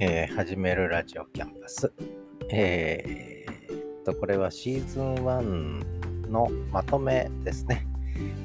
[0.00, 1.92] えー、始めるラジオキャンパス。
[2.50, 7.84] えー、と、これはシーズン1のまとめですね。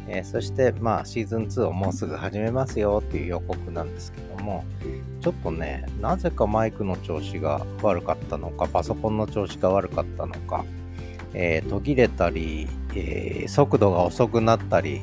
[0.07, 4.65] えー、そして、まあ、シーズン2をもうすぐ始めますよっていう予告なんですけども、
[5.21, 10.65] ちょっとね、なぜかマイクの調子が悪かったのか、パソコンの調子が悪かったのか、
[11.35, 15.01] えー、途切れたり、えー、速度が遅くなったり、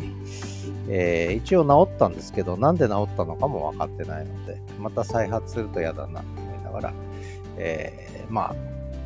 [0.88, 6.24] えー、一応治ったんですけど、なんで治ったのかも分かってないので、また再発すると嫌だな
[6.70, 6.92] ながら、
[7.56, 8.54] えー、まあ、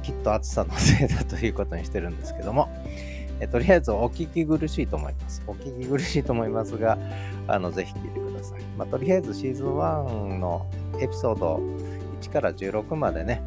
[0.03, 2.69] きっと暑さのせいだということにしてるんですけども、
[3.41, 5.43] えー、とりあえずお聞き苦しいと思います。
[5.47, 6.99] お聞き苦しいと思いますが、
[7.49, 8.63] あのぜひ聞いてください。
[8.77, 10.67] まあ、とりあえずシーズン1の
[11.01, 11.61] エピソード
[12.21, 13.43] 1から16までね、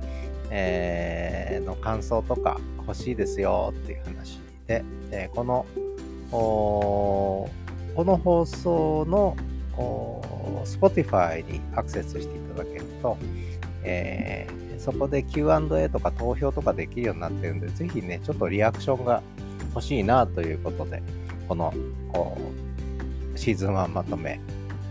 [0.49, 5.65] えー、の感想とか欲しいですよっていう話で、えー、この
[6.31, 7.49] こ
[7.97, 9.35] の放送の
[10.65, 13.17] Spotify にアクセスしていただけると、
[13.87, 19.23] えー、そこで Q&A とか投票とかできるようになってるんで、ぜひね、ちょっとリアクションが
[19.73, 21.01] 欲しいなということで、
[21.47, 21.73] この
[23.35, 24.39] シーズン1まとめ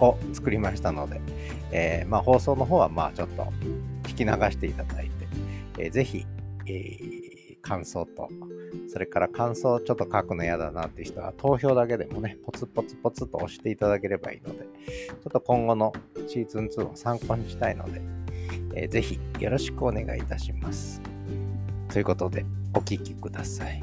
[0.00, 1.20] を作りましたので、
[1.72, 3.42] えー、まあ、放送の方はまあちょっと
[4.04, 5.12] 聞き流していただいて、
[5.78, 6.24] えー、ぜひ、
[6.66, 8.28] えー、感想と、
[8.88, 15.92] それから感想をちょっと書くの嫌だなっていう人は投票だけでもね、ポツポツポツと押していただければいいので、ちょっと今後の
[16.28, 18.00] シーズン2を参考にしたいので、
[18.78, 21.00] えー、ぜひよろしくお願いいたします。
[21.88, 23.82] ということで、お聴きください。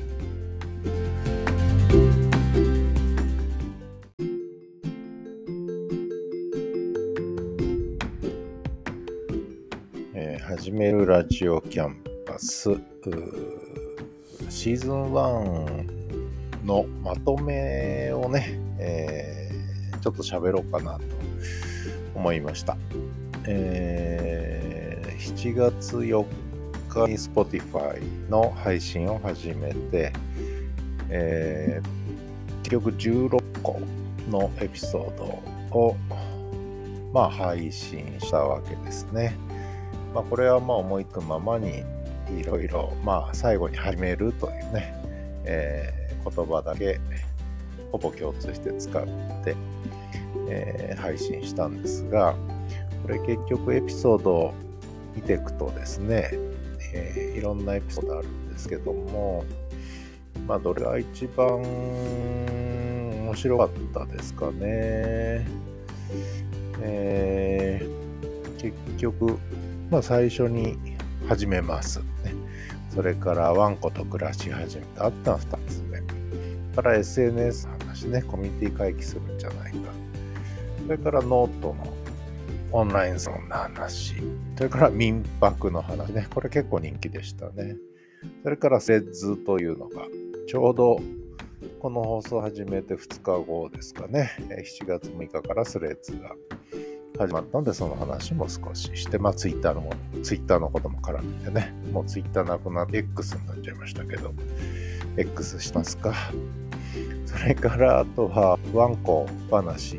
[10.13, 12.69] えー、始めるラジオキャンパス
[14.49, 21.05] シーズン1のまとめをね、えー、ちょっと喋ろうかなと
[22.13, 22.77] 思いました。
[23.45, 24.82] えー、
[25.23, 26.25] 7月4
[26.89, 27.97] 日に Spotify
[28.29, 30.11] の配信を始めて、
[31.09, 33.79] えー、結局16個
[34.29, 35.23] のエピソード
[35.79, 35.95] を、
[37.13, 39.37] まあ、配信したわけですね。
[40.13, 41.85] まあ、これはまあ思いつくままに
[42.37, 44.93] いろいろ、まあ、最後に始めるというね、
[45.45, 46.99] えー、言葉だけ
[47.93, 49.05] ほぼ共通して使っ
[49.41, 49.55] て、
[50.49, 52.35] えー、配信したんですが、
[53.03, 54.53] これ結局エピソード
[55.15, 56.31] 見ていくとですね、
[56.93, 59.45] えー、いろんなエピソードあるんですけども、
[60.47, 65.47] まあ、どれが一番面白かったですかね。
[66.81, 69.37] えー、結局、
[69.89, 70.77] まあ、最初に
[71.27, 72.33] 始めます、ね。
[72.93, 75.93] それからワンコと暮らし始めたあった2つ目。
[76.73, 79.77] から SNS の話ね、コミュニティ回帰するんじゃないか。
[80.85, 81.92] それからノートの
[82.73, 84.15] オンラインサロンの話。
[84.57, 86.27] それから民泊の話ね。
[86.33, 87.77] これ結構人気でしたね。
[88.43, 90.07] それから Threads というのが、
[90.47, 90.99] ちょうど
[91.79, 94.31] この放送始めて2日後ですかね。
[94.39, 96.35] 7月6日から Threads が
[97.19, 99.91] 始まったので、その話も少しして、まあ、ツイッターのも、
[100.23, 104.33] ツイッターのことも絡めてね、もうツイッターなくなって X になっちゃいましたけど、
[105.17, 106.15] X しますか。
[107.27, 109.97] それから、あとは、ワンコ話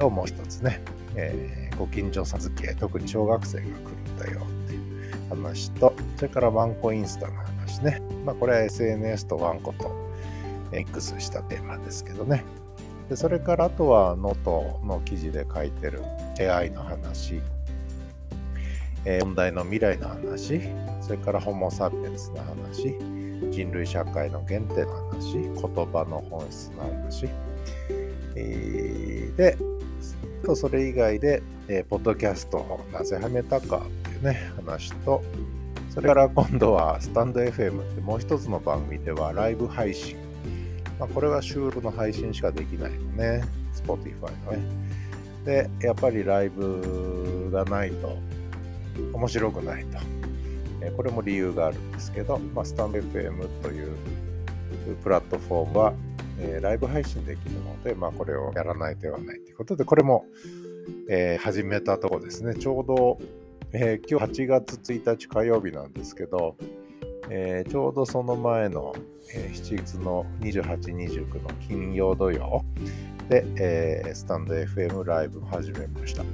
[0.00, 0.80] をもう一つね、
[1.14, 8.00] えー、ご近所授け、特に小学生が来るんだよっていう話と、それからワンコインスタの話ね。
[8.24, 9.90] まあ、これは SNS とワンコと
[10.72, 12.44] X したテーマですけどね。
[13.08, 16.02] でそれからあとはノートの記事で書いてる
[16.38, 17.42] AI の話、
[19.04, 20.62] えー、問題の未来の話、
[21.00, 22.96] それからホモ・サピエンスの話、
[23.50, 27.28] 人類社会の原点の話、言葉の本質の話、
[28.36, 29.58] えー、で、
[30.42, 35.22] とそれ以外で、えー、ポッドキャストをなぜ始めたかっていうね、話と、
[35.90, 40.16] それから今度はスタンド FM ってもう一つの番組ではライブ配信
[41.02, 43.42] まあ、これは収録の配信しかできないのね、
[43.74, 44.62] Spotify のね。
[45.44, 48.16] で、やっぱりライブがないと
[49.12, 49.98] 面白くないと。
[50.80, 53.96] えこれも理由があるんですけど、まあ、スタンド FM という
[55.02, 55.92] プラットフォームは、
[56.42, 60.26] えー、ライブ配信できるので、まあ、これをやらない手はないということで、これも、
[61.08, 62.54] えー、始めたとこですね。
[62.54, 63.18] ちょうど、
[63.72, 66.56] えー、今日8月1日火曜日なんですけど、
[67.30, 68.94] えー、ちょうどその前の、
[69.34, 70.62] えー、7月の28、
[70.96, 72.64] 29の金曜土曜
[73.28, 76.24] で、えー、スタンド FM ライブを始めました。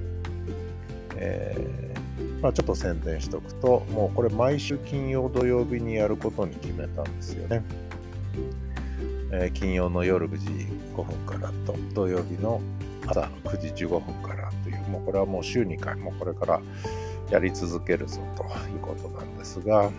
[1.17, 1.99] えー
[2.41, 7.63] まあ、ちょっと宣伝しとくと、もうこれ毎週金曜土曜日にやることに決めたんですよね。
[9.31, 10.49] えー、金曜の夜9時
[10.95, 12.61] 5分からと、土曜日の
[13.07, 16.61] 朝9時15分からというもうこれはもう週2回もこれから
[17.31, 19.91] やり続けるぞということなんですが、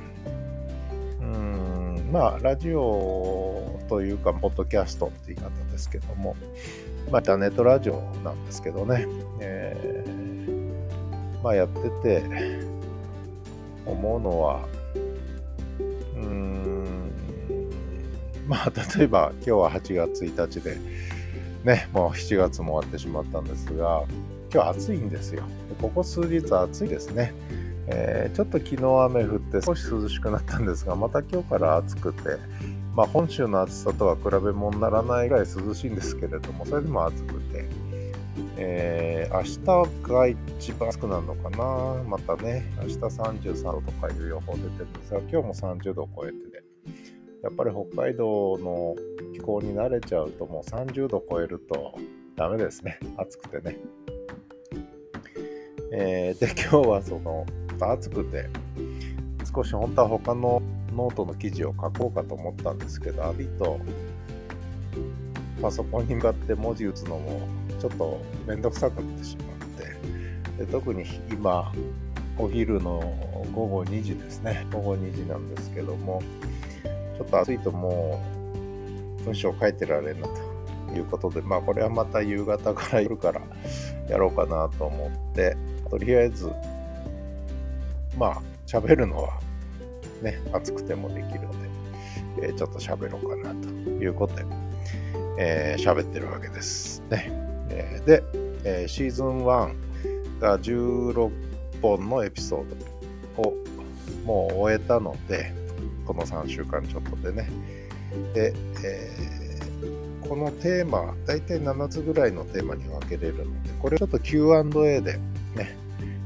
[1.21, 6.35] うん、まあ、ラジオというか、ポッドキャストって言い方ですけども、
[7.11, 9.05] まあ、インターネットラジオなんですけどね、
[9.39, 12.23] えー、まあ、やってて
[13.85, 14.67] 思うのは、
[18.49, 20.77] まあ、例えば今日は8月1日で、
[21.63, 24.03] ね、もう7月も終わってしまったんですが、
[24.51, 25.43] 今日暑いんですよ。
[25.79, 27.31] ここ数日暑いですね。
[27.85, 32.37] えー、ちょっと昨日雨降って少し涼しくなったんですが、また今日から暑くて、
[32.95, 37.65] まあ、本州の暑さとは比べ物にならないぐらい涼しいんですけれども、それでも暑くて、
[38.57, 46.48] えー、明日が一番暑くなるのかな、またね、明日33度とかいう予報出てるんですが、今日も30度を超えて、
[47.43, 48.95] やっぱり北海道の
[49.33, 51.97] 気候に慣れちゃうと、もう30度超えると
[52.35, 53.77] ダメですね、暑くてね。
[55.91, 57.45] えー、で、今日はその、
[57.79, 58.47] 暑くて、
[59.53, 60.61] 少し本当は他の
[60.95, 63.79] ノートの記事を書こうかと思ったんですけど、ありと
[65.61, 67.47] パソコンに向かって文字打つのも
[67.79, 71.71] ちょっとめんどくさくなってしまってで特に今
[72.37, 72.99] お昼の
[73.53, 76.21] 午後2時ですね午後2時なんですけども
[77.19, 78.23] ちょっと暑いとも
[79.19, 80.27] う文章書いてられんな
[80.87, 83.41] ということでまあこれはまた夕方から夜から
[84.07, 85.57] やろうかなと思って
[85.89, 86.49] とりあえず
[88.17, 89.37] まあ喋るのは
[90.21, 91.69] ね暑くてもできるので、
[92.43, 94.45] えー、ちょっと喋ろうかなということで、
[95.37, 97.29] えー、喋ってるわけですね、
[97.69, 98.23] えー、で、
[98.63, 101.31] えー、シーズン1が16
[101.81, 102.65] 本のエピソー
[103.35, 103.53] ドを
[104.25, 105.53] もう終えたので
[106.09, 107.47] この3週間ちょっとでね。
[108.33, 108.51] で、
[108.83, 115.19] えー、このテーマ大体7つぐらいのテーマに分けれるのでこれちょっと Q&A で
[115.55, 115.77] ね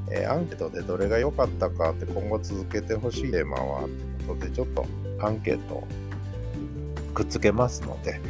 [0.09, 4.85] えー、アンケートでどれが良かったかって今後続けてほしいテーマはってことでちょっと
[5.19, 5.86] アンケート
[7.13, 8.21] くっつけますので、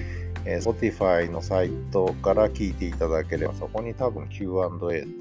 [0.45, 5.13] えー、Spotify のサイトから聞いていただければそこに多分 Q&A ってあるんで、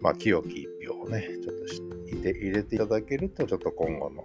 [0.00, 1.54] まあ、清き一票をね、ちょっ
[1.90, 4.24] と入れ入れていただけるとちょっと今後の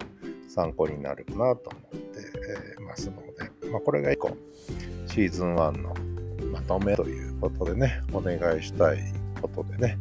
[0.57, 3.17] 参考になるなと思ってますの
[3.61, 4.35] で、まあ、これが1個
[5.05, 5.95] シーズン1の
[6.51, 8.97] まとめということでね、お願いしたい
[9.39, 9.99] ことでね、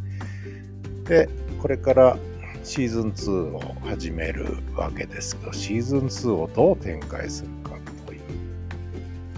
[1.05, 1.29] で、
[1.61, 2.17] これから
[2.65, 7.77] シーズン2を始めるわけですけど、シーズン2をどう展開するか
[8.07, 8.21] という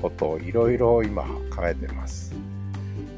[0.01, 2.33] ことをいろいろ今考えてます。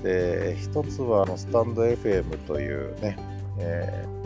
[0.03, 3.19] で、一つはあのスタンド FM というね、
[3.59, 4.20] えー、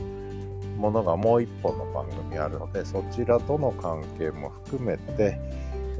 [0.76, 5.38] ものがもう一本の番組あるので、そちらとの関係も含めて、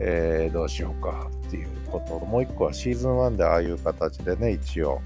[0.01, 5.01] えー、どうしようかっていうこともう一個はシーズン1でああいう形でね、一応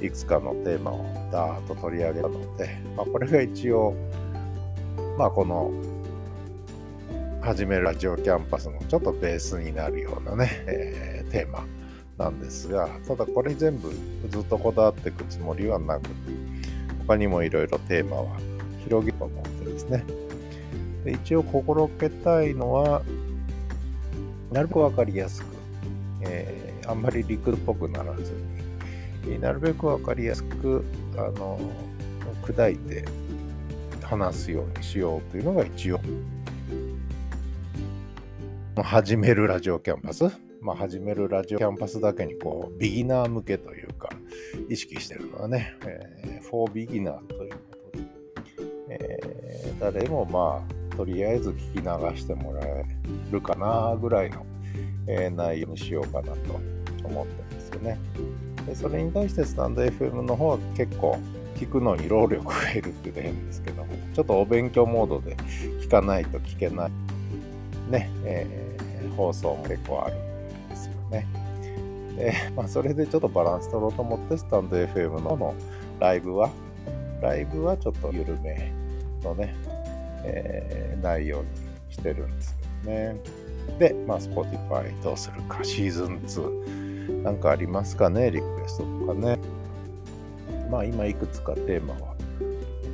[0.00, 3.94] いくつかのテーマをダーッと取り上げたので、まあ、これが一応、
[5.16, 5.70] まあ、この
[7.40, 11.64] 始めるラジオキャンパスのちょっとベースになるようなね、えー、テーマ
[12.18, 13.90] なんですが、ただこれ全部
[14.28, 16.08] ずっとこだわっていくつもりはなく、
[17.06, 18.38] 他にもいろいろテーマは
[18.84, 20.04] 広げると思ってですね。
[21.04, 23.02] で一応心がけたいのは、
[24.52, 25.46] なるべくわかりやすく、
[26.22, 28.32] えー、あんまりリクっぽくならず
[29.26, 30.84] に、なるべく分かりやすく
[31.16, 31.58] あの
[32.42, 33.04] 砕いて
[34.02, 36.00] 話すようにしようというのが一応
[38.76, 40.24] 始めるラジオキャンパス、
[40.60, 44.10] まあ、始めるラジオキャンパスだけにこうビギナー向けというか
[44.68, 47.73] 意識してるのはね、えー、for beginner という
[49.90, 50.62] で、えー、誰もま
[50.92, 52.84] あとりあえず聞き流してもらえ
[53.30, 54.44] るかなぐらいの、
[55.06, 56.60] えー、内容にしようかなと
[57.04, 57.98] 思ってますよね。
[58.66, 61.18] でそれに対してスタンド FM の方は結構
[61.56, 65.36] 聞くのに労力がいるっていうと変ですけども、ちょっとお勉強モードで
[65.82, 66.90] 聞かないと聞けない、
[67.90, 71.26] ね、えー、放送も結構あるんですよね。
[72.16, 75.54] で、まあ、それでちょっとバランス取ろうと思って、スタンド FM のの
[76.00, 76.50] ライブは、
[77.20, 78.72] ライブはちょっと緩め
[79.22, 79.54] のね、
[80.24, 81.48] えー、内容に
[81.90, 83.16] してるんですけどね。
[83.78, 87.22] で、まあ、Spotify どうするか、シーズン2。
[87.22, 88.30] 何かありますかね？
[88.30, 89.38] リクエストとかね。
[90.70, 92.14] まあ今いくつかテーマは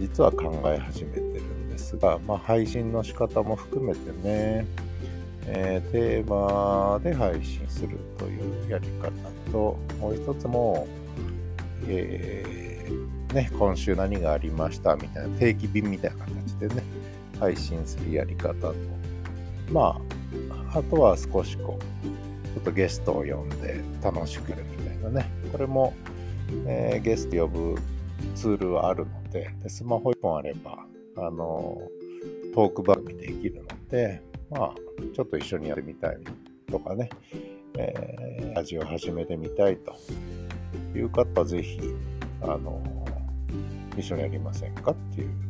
[0.01, 4.67] 実は考え始めてるんですが、まあ配信の仕方も含めてね、
[5.47, 9.11] えー、テーマで配信するというやり方
[9.53, 10.87] と、もう一つも、
[11.87, 16.83] えー、ね、今週何がありましたみたいな定期便みたいな形でね、
[17.41, 18.75] 配信するやり方と、
[19.73, 20.01] ま
[20.73, 22.07] あ、あとは少しこう、
[22.55, 25.31] ちょっとゲストを呼んで楽しくるみたいなね。
[25.51, 25.95] これも、
[26.67, 27.77] えー、ゲスト呼ぶ
[28.35, 30.79] ツールはあるのででスマホ1本あれば
[31.17, 31.81] あの
[32.55, 34.75] トーク番組できるのでまあ
[35.15, 36.19] ちょっと一緒にやってみたい
[36.71, 37.11] とかね、
[37.79, 39.95] えー、ラジオ始めてみたいと
[40.99, 41.81] いう方はぜひ
[42.43, 42.83] あの
[43.97, 45.50] 一緒にやりませんかっていう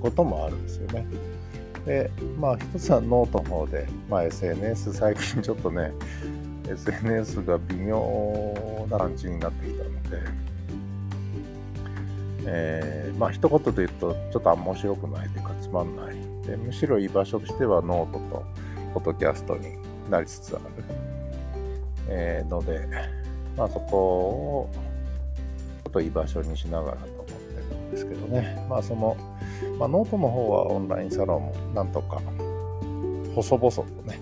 [0.00, 1.06] こともあるんですよね。
[1.86, 5.92] で、まあ一つはノートの方で、まあ SNS 最近ちょっとね、
[6.68, 9.98] SNS が微妙な感じになってきたので、
[12.46, 16.16] えー、まあ一言で言うとちょっと面白くないというかつまんない。
[16.46, 18.46] でむしろ居場所としてはノートと
[18.94, 19.76] ポッドキャストに
[20.10, 20.64] なりつつある、
[22.08, 22.86] えー、ので、
[23.56, 24.70] まあそこを
[25.84, 28.66] ちょっと居場所にしながらと思ってるんですけどね。
[28.68, 29.16] まあその、
[29.78, 32.20] まあ、ノートの方はオンラインサロンもなんとか
[33.34, 34.20] 細々とね、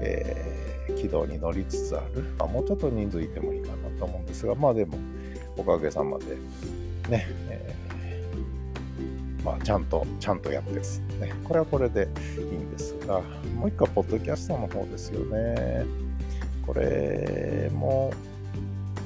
[0.00, 2.22] えー、軌道に乗りつつある。
[2.38, 4.98] まあ、もうちょっと人数いてもいいかなと思うんですが、まあでも、
[5.56, 6.26] おかげさまで
[7.08, 11.32] ね、えー、まあちゃんと、ちゃんとやってですね。
[11.44, 13.22] これはこれでいいんですが、
[13.56, 15.86] もう一個はポッドキャストの方ですよね。
[16.66, 18.12] これも、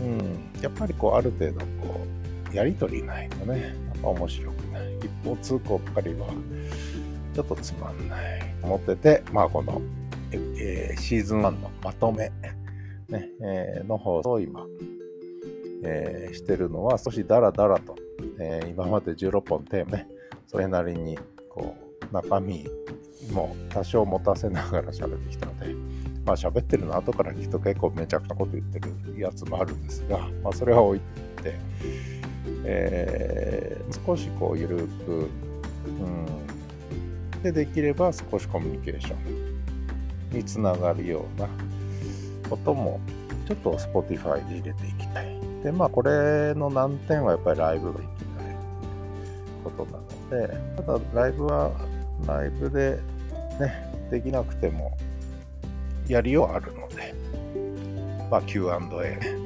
[0.01, 2.01] うん、やっぱりこうある程度こ
[2.53, 4.62] うやり取りないとね、やっぱ面白く
[5.25, 5.35] ない。
[5.35, 6.27] 一方通行ばかりは
[7.35, 9.81] ちょっとつまんないと思ってて、まあこの、
[10.33, 12.31] えー、シーズン1のまとめ、
[13.09, 14.67] ねえー、の放送を今、
[15.85, 17.97] えー、してるのは少しダラダラと、
[18.39, 20.09] えー、今まで16本テーマね、
[20.47, 21.75] それなりにこ
[22.11, 22.67] う中身
[23.33, 25.75] も多少持たせながら 喋ってきたので、
[26.25, 31.01] まあ喋ってるの後から聞くと結構めちゃくちゃこと言ってるやつもあるんですが、まあそれは置い
[31.43, 31.59] て、
[32.65, 35.29] えー、少しこう緩く、
[35.87, 35.91] う
[37.39, 39.15] ん、でできれば少しコミュニケーショ
[40.35, 41.49] ンにつながるような
[42.49, 43.01] ことも
[43.49, 45.39] ちょっと Spotify で入れていきたい。
[45.63, 48.57] で、まあこれの難点はやっぱりライブができない
[49.65, 51.71] ことなので、ただライブは
[52.27, 52.99] ライブで
[53.61, 54.97] ね、できなくても
[56.09, 57.15] やりようあるので、
[58.31, 58.79] まあ、Q&A、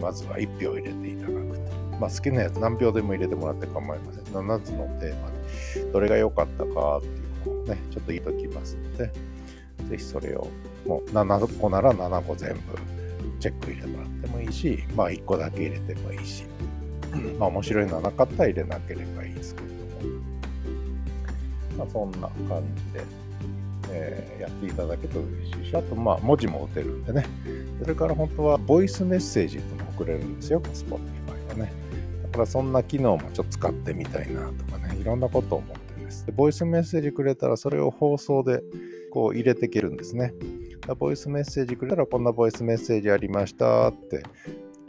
[0.00, 1.35] まずは1票入れていただく。
[2.00, 4.24] まあ、好きなやつ何票でも入れてもらって構いません。
[4.24, 7.06] 7つのテーマでどれが良かったかって
[7.48, 9.12] いうのをね、ちょっと言いときますので、
[9.88, 10.48] ぜひそれを
[10.86, 12.60] もう7個なら7個全部
[13.40, 16.44] チェック入れてもらってもいいし、まあ1個だけ入れてもいいし、
[17.38, 19.80] まあ面白いのはなかったら入れなければいいですけれども、
[21.78, 23.04] まあそんな感じで、
[23.90, 27.26] えー、やっていただけると嬉しいし、あとまあ文字も打てるんでね、
[27.80, 30.98] それから本当はボイスメッセージっても送れるんですよ、Spotify
[31.48, 31.85] はね。
[32.36, 36.26] だからそんな機能もちょっと使ってみたいなとかね、いろんなことを思ってるんです。
[36.26, 38.62] で、ボイスメッセージくれたらそれを放送で
[39.10, 40.34] こう入れていけるんですね。
[40.98, 44.22] ボイスメッセージくれたらこんなボイスメッセージありましたって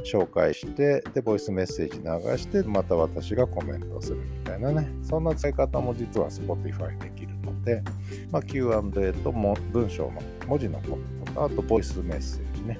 [0.03, 7.81] 紹介して、で、ボイスメッセージ流して、また私がコメントするみたいなね、そんな使い方も実は Spotify できるので、
[8.29, 12.77] まあ、Q&A とも文章の文字のこととあとボイスメッセージね、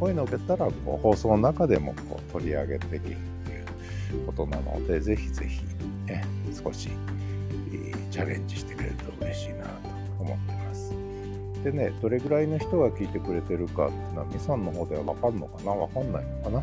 [0.00, 3.31] こういうのを受けたらこう放送の中でもこう取り上げていけるっていう
[4.26, 5.62] ことなので、ぜひぜひ、
[6.06, 6.90] ね、少し、
[8.10, 9.70] チャレンジしてくれると嬉しいなと
[10.20, 10.94] 思ってます。
[11.64, 15.72] でね、どれぐらいの人が聞いてくれてるかっていうのは、ミさんの方ではわかんのかな？
[15.72, 16.62] わかんないのかな？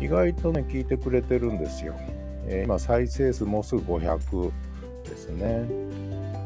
[0.00, 1.94] 意外とね、聞いてくれてるんですよ。
[2.46, 4.52] えー、今、再生数もうすぐ500
[5.04, 5.66] ですね。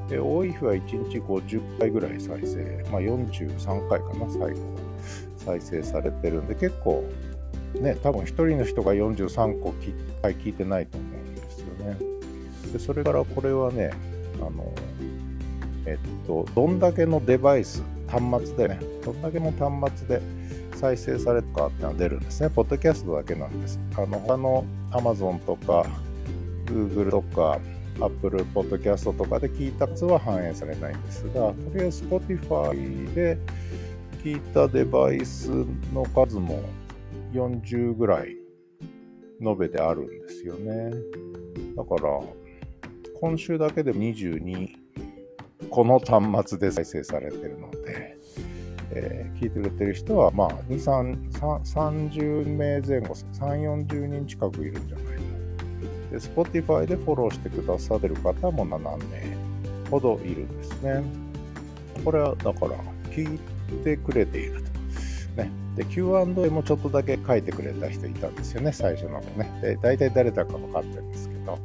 [0.08, 2.84] で、多い日は1日50回ぐらい再生。
[2.90, 4.58] まあ、43回かな、最後。
[5.36, 7.04] 再生されてるんで、結構、
[7.80, 9.74] ね、多分1人の人が43個
[10.22, 11.96] 回聞いてないと思うんですよね。
[12.72, 13.90] で、それからこれはね、
[14.36, 14.72] あの、
[15.86, 20.22] えっと、どんだけのデバイス、端末でね、どんだけの端末で
[20.74, 22.50] 再生されたかってのが出るんですね。
[22.50, 23.80] ポッドキャストだけなんです。
[23.96, 25.86] あの、他の Amazon とか
[26.66, 27.58] Google とか
[28.00, 33.38] Apple Podcast とかで聞いた数は反映されないんですが、とりあえず Spotify で
[34.22, 35.50] 聞いたデバイス
[35.92, 36.62] の数も
[37.32, 38.36] 40ぐらい
[39.40, 40.90] 延べであるんですよね。
[41.76, 42.20] だから、
[43.20, 44.82] 今週だけで22
[45.70, 48.18] この端末で再生されてるので、
[48.90, 55.22] えー、聞いてくれてる人は、まあ、2、3、30名前後、3、40人近くいるんじゃないか
[56.10, 58.78] で、Spotify でフォローしてくださってる方も7
[59.10, 61.02] 名ほどいるんですね。
[62.04, 62.76] これは、だから、
[63.10, 63.38] 聞い
[63.82, 64.62] てくれている
[65.36, 65.42] と。
[65.42, 69.50] ね、で、Q&A もちょっとだけ書いてくれた人いたんですよね、最初のね。
[69.62, 71.58] で、大体誰だか分かってるんですけど、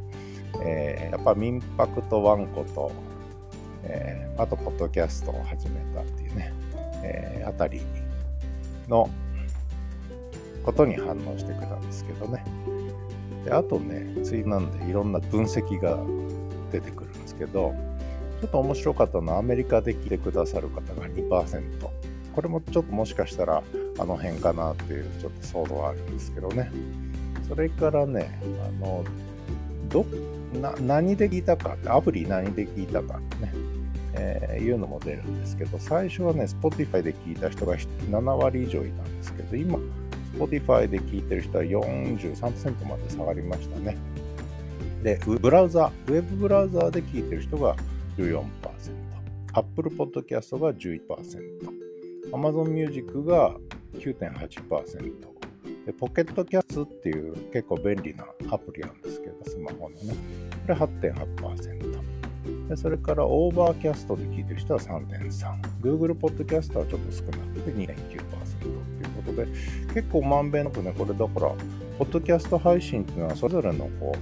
[0.64, 2.92] えー、やっぱ民泊とワンコと、
[3.84, 6.54] えー、あと、ポッドキャストを始めたっていうね、
[7.04, 7.82] えー、あたり
[8.88, 9.10] の
[10.64, 12.44] ことに反応してくれたんですけどね。
[13.44, 15.98] であとね、ツイなんでいろんな分析が
[16.72, 17.74] 出てくるんですけど、
[18.42, 21.88] ちょっと面白かったのはアメリカで聞いてくださる方が2%。
[22.36, 23.64] これもちょっともしかしたら
[24.00, 26.72] あの辺かなっていうちょっと想像はあるんですけどね。
[27.48, 28.40] それからね、
[28.82, 29.04] あの、
[29.90, 30.06] ど、
[30.62, 33.54] な、何で聞いたかって、アプリ何で聞いたかってね、
[34.14, 39.80] えー、いうのも出るんですけど、最初はね、Spotify で聞いた人が7割以上いたんですけど、今、
[40.38, 43.98] Spotify で聞いてる人は43%まで下がりましたね。
[45.04, 47.76] で、ブラウザ、ウェブブラウザーで聞いてる人が
[48.18, 48.44] 14%、
[49.54, 51.08] Apple Podcast が11%、
[52.32, 53.56] Amazon Music が
[53.94, 55.02] 9.8%、
[55.86, 60.14] で Pocket Casts っていう結構便利なアプリなんですけど、スマホのね、
[60.66, 62.18] これ8.8%。
[62.70, 65.62] でそれから Overcast で聞いてる人は3.3。
[65.82, 67.88] Google ポッドキャストはちょっと少なくて2.9%
[68.60, 68.84] という
[69.16, 69.48] ことで、
[69.94, 71.54] 結構まんべんなくね、これだから、
[71.98, 74.18] ポッドキャスト配信っていうのはそれぞれのこう、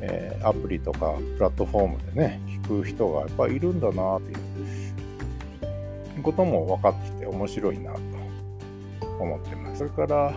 [0.00, 4.34] えー、アプリとかプラットフォームでね、聞く人がやっぱりいるんだなってい
[6.18, 8.00] うことも分かってきて面白いなと
[9.18, 9.78] 思ってます。
[9.78, 10.34] それから、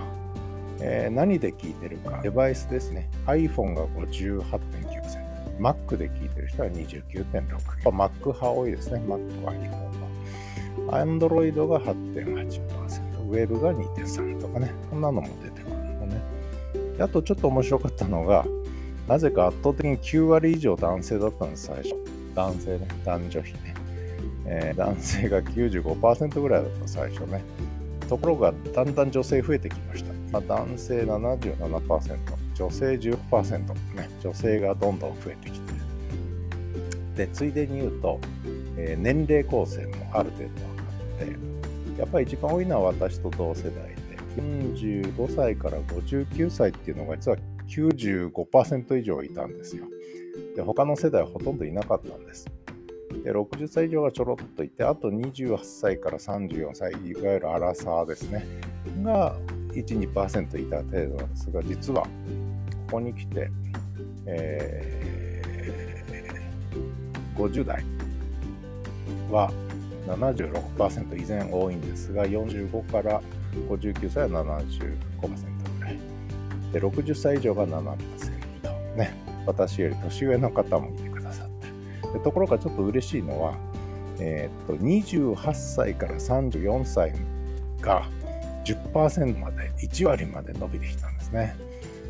[0.82, 3.10] えー、何で聞いてるか、デバイスですね。
[3.26, 11.04] iPhone が18.9%、Mac で聞いてる人は29.6%、Mac 派多いですね、Mac は iPhone が。
[11.04, 16.22] Android が8.8%、Web が2.3とかね、こんなのも出てくるのね。
[17.00, 18.46] あとちょっと面白かったのが、
[19.08, 21.96] なぜか圧倒的に9割以上男性だったんです、最初。
[22.36, 23.74] 男性ね、男女比ね。
[24.46, 27.44] えー、男性が95%ぐらいだった、最初ね。
[28.10, 30.12] ところが、だんだん女性増えてきました。
[30.32, 32.18] まあ、男性77%、
[32.56, 35.70] 女性10%、ね、女性がどんどん増えてきて。
[37.16, 38.20] で、ついでに言うと、
[38.78, 40.84] えー、年齢構成もある程度分か
[41.22, 44.00] って、やっぱり一番多いのは私と同世代で、
[44.38, 49.86] 45歳から59歳っていうのが実は95%以上いたんですよ。
[50.56, 52.48] で、他の世代はほとんどいなかったんです。
[53.24, 58.46] で、60歳以上がちょろっといて、あと28歳から34歳、いわゆるアラサーですね、
[59.04, 59.36] が
[59.74, 62.10] 1、2%いた程度なんですが、実は、こ
[62.94, 63.50] こに来て、
[64.26, 67.84] えー、50代
[69.30, 69.52] は
[70.08, 73.22] 76%依然多いんですが、45から
[73.70, 75.98] 59歳は75%ぐらい。
[76.72, 79.30] で60歳以上が7%ね。
[79.46, 80.92] 私より年上の方も
[82.24, 83.56] ところがちょっと嬉しいのは、
[84.20, 87.14] えー、っと28歳から34歳
[87.82, 88.08] が
[88.66, 91.56] 10%まで1割まで伸びてきたんですね。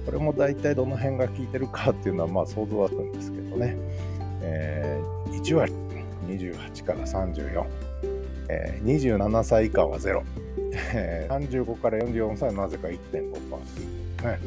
[0.05, 3.77] これも大体どの辺が効いてるかっていうのはまあ想像はつくんですけどね、
[4.41, 5.73] えー、1割
[6.27, 7.65] 28から34、
[8.49, 10.23] えー、27歳以下は0、
[10.93, 14.39] えー、35から44歳はなぜか1.5%ね、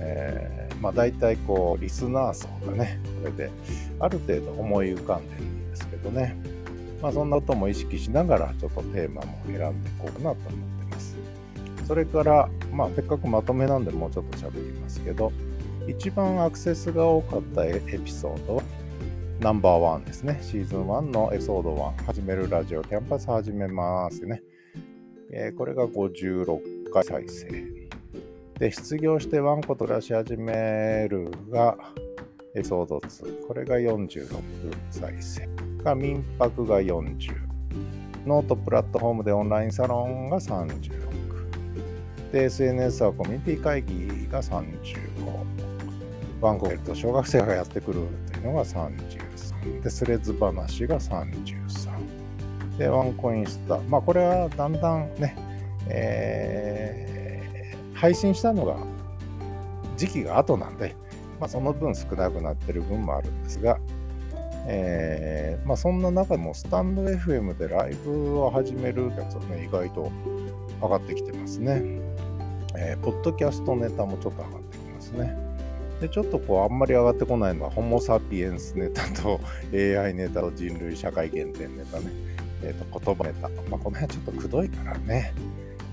[0.00, 3.50] えー、まあ大体こうリスナー層がねこれで
[4.00, 6.36] ある程度思い浮かんでるんですけどね
[7.00, 11.16] まあそんなことも意識しながらちょっとテーマも選んでいこうかなと思ってます
[11.86, 15.32] それからまあせっかくまとめなんでもうちょっと喋りますけど
[15.88, 18.62] 一番アクセスが多かったエピソードは
[19.40, 20.38] ナンバーワンですね。
[20.42, 24.42] シーズン1のエピソード1、始めるラジオキャンパス始めますね。
[25.32, 27.48] えー、これが56回再生。
[28.58, 31.78] で、失業してワンコ暮らし始めるエピ
[32.64, 33.46] ソード2。
[33.46, 34.26] これが46
[34.90, 35.48] 再生。
[35.82, 37.34] が民泊が40。
[38.26, 40.90] ノートプラットフォームでオンラインサロンが36。
[42.32, 44.70] で、SNS はコミュニティ会議が35。
[46.40, 49.82] ワンコクと小学生がやってくるというのが33。
[49.82, 52.78] で、スレッズ話が33。
[52.78, 53.78] で、ワンコインスタ。
[53.88, 55.36] まあ、これはだんだんね、
[55.88, 57.10] えー
[58.00, 58.78] 配信したのが
[59.98, 60.96] 時期が後なんで、
[61.40, 63.78] まあ、その分少なくなってる分もあるんですが、
[64.66, 70.12] えーまあ、そんな中でもスタンド FM でライブを始めるやつはね、意外と
[70.82, 71.82] 上がってきてますね。
[72.76, 75.36] えー、ポッドキャストネタもちょっと上がってきますね。
[76.00, 79.40] で、ちょっとこう、あんまり上がってこないのは、ホモ・サピエンスネタと
[79.72, 82.06] AI ネタと人類社会原点ネタね、
[82.62, 83.48] え、ー、と、言葉ネタ。
[83.70, 85.32] まあ、この辺ちょっとくどいからね、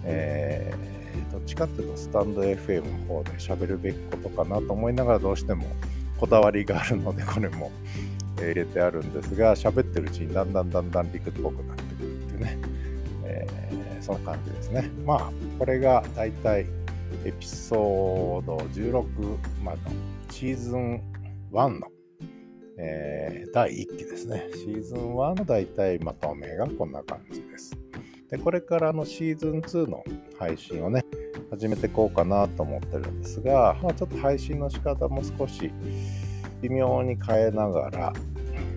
[0.04, 0.97] えー
[1.32, 5.66] どっちかっていうとスタンド FM の方で喋るべきことかなと思いながらどうしても
[6.20, 7.72] こだわりがあるのでこれも
[8.38, 12.58] 入れてあるんですが 喋ってるうちにだんだんだんだん陸っぽくなってくるっていうね、
[13.26, 14.90] えー、そんな感じですね。
[15.06, 16.66] まあこれが大体
[17.26, 19.04] エピソード16
[19.64, 19.92] までの
[20.30, 21.02] シーズン
[21.52, 21.88] 1の、
[22.78, 24.48] えー、第1期ですね。
[24.54, 27.78] シーズン1の大体まとめがこんな感じです。
[28.30, 30.04] でこれからのシーズン2の
[30.40, 31.04] 配信をね、
[31.50, 35.72] 始めていこうかなと思ってるんですが、まあ、ちょっと配信の仕方も少し
[36.62, 38.14] 微妙に変えながら、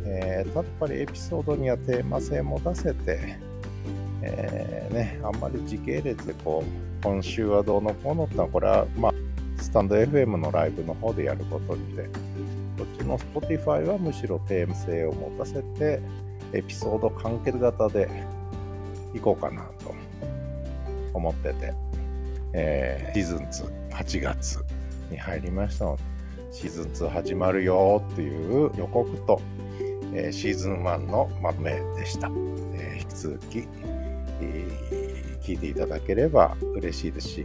[0.04, 3.38] えー、やっぱりエピソードにはテーマ性も出せて、
[4.22, 9.12] えー、ね、あんまり時系列でこう、今週はどうのこうのってのは、これは、まあ、
[9.58, 12.04] スタンド FM のライブの方でやることにで、
[12.78, 16.00] こっちの Spotify はむしろテーマ性を持たせて、
[16.52, 18.08] エピソード完結型で
[19.14, 19.79] いこうかなと。
[21.20, 21.74] 思ってて、
[22.54, 24.64] えー、シーズン2、8月
[25.10, 26.02] に入りましたので、
[26.50, 29.40] シーズン2始まるよっていう予告と、
[30.12, 32.28] えー、シーズン1のまとめでした。
[32.74, 33.68] えー、引き続き、
[34.40, 37.44] えー、聞いていただければ嬉しいですし、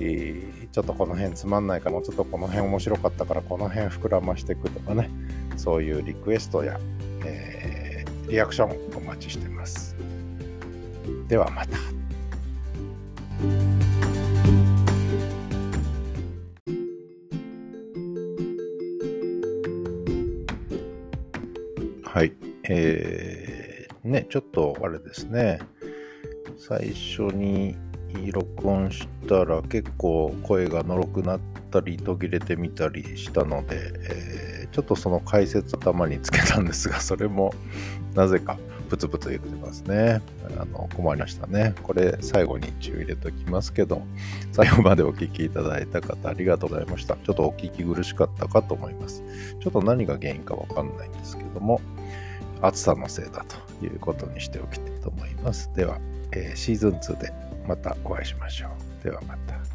[0.00, 5.10] えー、ちょっとこの辺つまんないかも、ちょっとこの辺面白かったからこの辺膨らましていくとかね、
[5.56, 6.78] そういうリクエストや、
[7.24, 9.96] えー、リアクションお待ちしてます。
[11.26, 11.97] ではまた。
[13.38, 13.44] は
[22.24, 22.32] い。
[22.64, 25.60] えー、ね、ちょっとあれですね。
[26.56, 27.76] 最初に
[28.32, 37.54] 録音したら結構声がのろくなったり途切れてみたりしたので、えー、ちょっとその解説頭につけたんですが、それも
[38.14, 40.20] なぜかブツブツ言ってますね。
[40.58, 41.74] あの困りましたね。
[41.82, 44.02] これ最後に注意入れときますけど、
[44.52, 47.16] 最後までお聞きいただいた方ありがとうございました。
[47.16, 49.22] ちょっとお聞き苦しかったかと思います。
[49.60, 51.80] ちょっと何が原因かわかんないんですけども、
[52.60, 55.70] 暑さのせいだということにしておきたいと思います。
[55.74, 55.98] では、
[56.32, 57.32] えー、シーズン2で
[57.66, 58.68] またお会いしましょ
[59.00, 59.04] う。
[59.04, 59.67] ではまた。